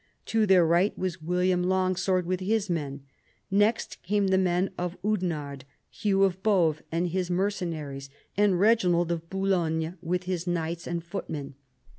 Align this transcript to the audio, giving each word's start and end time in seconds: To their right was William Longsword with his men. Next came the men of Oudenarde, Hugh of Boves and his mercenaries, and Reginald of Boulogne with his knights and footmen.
To 0.33 0.47
their 0.47 0.65
right 0.65 0.97
was 0.97 1.21
William 1.21 1.61
Longsword 1.61 2.25
with 2.25 2.39
his 2.39 2.71
men. 2.71 3.03
Next 3.51 4.01
came 4.01 4.29
the 4.29 4.37
men 4.39 4.71
of 4.75 4.97
Oudenarde, 5.05 5.63
Hugh 5.91 6.23
of 6.23 6.41
Boves 6.41 6.81
and 6.91 7.09
his 7.09 7.29
mercenaries, 7.29 8.09
and 8.35 8.59
Reginald 8.59 9.11
of 9.11 9.29
Boulogne 9.29 9.99
with 10.01 10.23
his 10.23 10.47
knights 10.47 10.87
and 10.87 11.03
footmen. 11.03 11.53